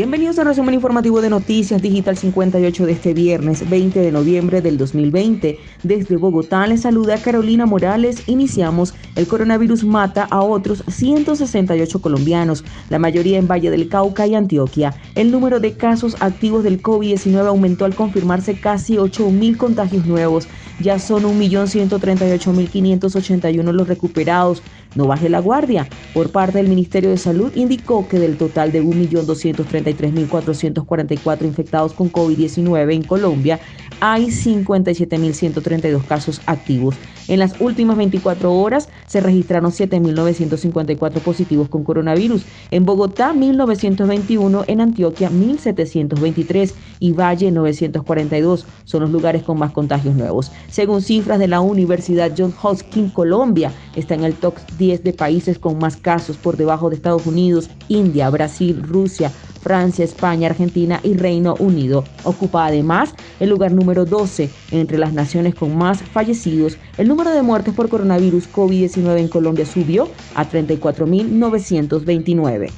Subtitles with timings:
[0.00, 4.78] Bienvenidos al resumen informativo de Noticias Digital 58 de este viernes 20 de noviembre del
[4.78, 5.58] 2020.
[5.82, 8.26] Desde Bogotá les saluda Carolina Morales.
[8.26, 14.34] Iniciamos el coronavirus mata a otros 168 colombianos, la mayoría en Valle del Cauca y
[14.34, 14.94] Antioquia.
[15.16, 20.48] El número de casos activos del COVID-19 aumentó al confirmarse casi 8.000 contagios nuevos.
[20.80, 24.62] Ya son 1.138.581 los recuperados.
[24.94, 25.86] No baje la guardia.
[26.12, 32.94] Por parte del Ministerio de Salud indicó que del total de 1.233.444 infectados con COVID-19
[32.94, 33.60] en Colombia,
[34.00, 36.96] hay 57.132 casos activos.
[37.28, 42.44] En las últimas 24 horas se registraron 7.954 positivos con coronavirus.
[42.72, 50.16] En Bogotá, 1.921, en Antioquia, 1.723 y Valle, 942 son los lugares con más contagios
[50.16, 50.50] nuevos.
[50.68, 55.58] Según cifras de la Universidad Johns Hopkins, Colombia está en el top 10 de países
[55.58, 59.30] con más casos por debajo de Estados Unidos, India, Brasil, Rusia,
[59.60, 62.04] Francia, España, Argentina y Reino Unido.
[62.24, 66.78] Ocupa además el lugar número 12 entre las naciones con más fallecidos.
[66.98, 72.70] El número de muertes por coronavirus COVID-19 en Colombia subió a 34.929.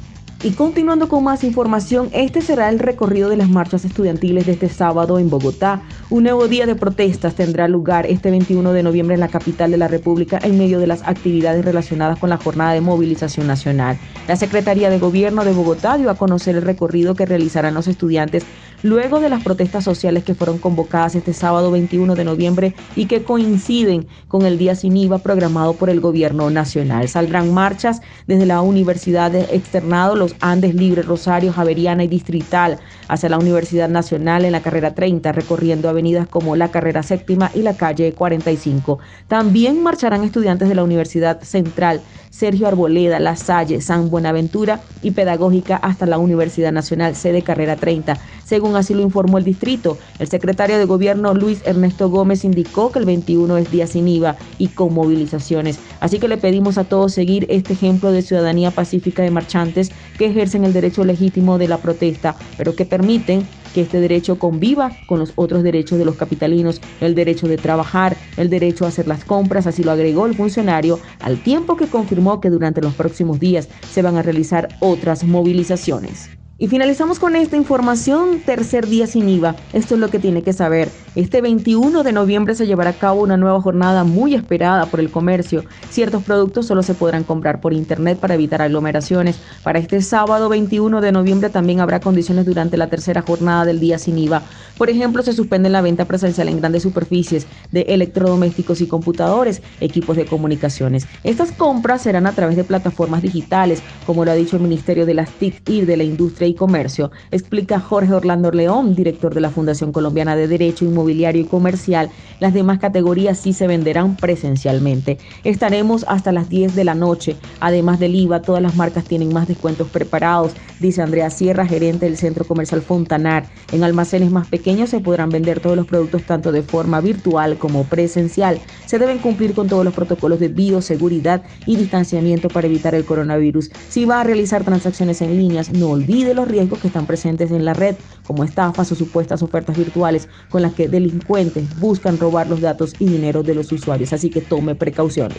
[0.45, 4.69] Y continuando con más información, este será el recorrido de las marchas estudiantiles de este
[4.69, 5.83] sábado en Bogotá.
[6.13, 9.79] Un nuevo día de protestas tendrá lugar este 21 de noviembre en la capital de
[9.79, 13.97] la República en medio de las actividades relacionadas con la jornada de movilización nacional.
[14.29, 18.45] La Secretaría de Gobierno de Bogotá dio a conocer el recorrido que realizarán los estudiantes
[18.83, 23.23] luego de las protestas sociales que fueron convocadas este sábado 21 de noviembre y que
[23.23, 27.09] coinciden con el día sin IVA programado por el Gobierno Nacional.
[27.09, 33.29] Saldrán marchas desde la Universidad de Externado, los Andes Libre, Rosario, Javeriana y Distrital hacia
[33.29, 35.89] la Universidad Nacional en la carrera 30, recorriendo
[36.29, 38.99] como la carrera séptima y la calle 45.
[39.29, 45.77] También marcharán estudiantes de la Universidad Central, Sergio Arboleda, La Salle, San Buenaventura y Pedagógica
[45.77, 48.19] hasta la Universidad Nacional, sede carrera 30.
[48.45, 52.99] Según así lo informó el distrito, el secretario de gobierno Luis Ernesto Gómez indicó que
[52.99, 55.79] el 21 es día sin IVA y con movilizaciones.
[56.01, 60.27] Así que le pedimos a todos seguir este ejemplo de ciudadanía pacífica de marchantes que
[60.27, 65.19] ejercen el derecho legítimo de la protesta, pero que permiten que este derecho conviva con
[65.19, 69.25] los otros derechos de los capitalinos, el derecho de trabajar, el derecho a hacer las
[69.25, 73.69] compras, así lo agregó el funcionario, al tiempo que confirmó que durante los próximos días
[73.91, 76.42] se van a realizar otras movilizaciones.
[76.63, 79.57] Y finalizamos con esta información, tercer día sin IVA.
[79.73, 80.89] Esto es lo que tiene que saber.
[81.17, 85.11] Este 21 de noviembre se llevará a cabo una nueva jornada muy esperada por el
[85.11, 85.65] comercio.
[85.91, 89.41] Ciertos productos solo se podrán comprar por internet para evitar aglomeraciones.
[89.65, 93.99] Para este sábado 21 de noviembre también habrá condiciones durante la tercera jornada del día
[93.99, 94.43] sin IVA.
[94.79, 100.17] Por ejemplo, se suspende la venta presencial en grandes superficies de electrodomésticos y computadores, equipos
[100.17, 101.09] de comunicaciones.
[101.25, 105.15] Estas compras serán a través de plataformas digitales, como lo ha dicho el Ministerio de
[105.15, 109.51] las TIC y de la Industria y Comercio, explica Jorge Orlando León, director de la
[109.51, 112.11] Fundación Colombiana de Derecho Inmobiliario y Comercial.
[112.43, 115.17] Las demás categorías sí se venderán presencialmente.
[115.45, 117.37] Estaremos hasta las 10 de la noche.
[117.61, 120.51] Además del IVA, todas las marcas tienen más descuentos preparados,
[120.81, 123.47] dice Andrea Sierra, gerente del Centro Comercial Fontanar.
[123.71, 127.85] En almacenes más pequeños se podrán vender todos los productos tanto de forma virtual como
[127.85, 128.59] presencial.
[128.87, 133.71] Se deben cumplir con todos los protocolos de bioseguridad y distanciamiento para evitar el coronavirus.
[133.89, 137.65] Si va a realizar transacciones en líneas, no olvide los riesgos que están presentes en
[137.65, 137.95] la red,
[138.27, 142.17] como estafas o supuestas ofertas virtuales con las que delincuentes buscan
[142.47, 144.13] los datos y dinero de los usuarios.
[144.13, 145.39] Así que tome precauciones.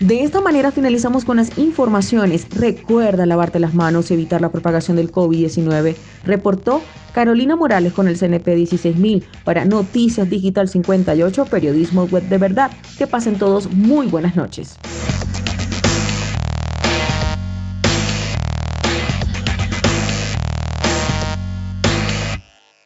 [0.00, 2.46] De esta manera finalizamos con las informaciones.
[2.50, 5.96] Recuerda lavarte las manos y evitar la propagación del COVID-19.
[6.24, 12.70] Reportó Carolina Morales con el CNP 16000 para Noticias Digital 58, Periodismo Web de Verdad.
[12.96, 14.76] Que pasen todos muy buenas noches.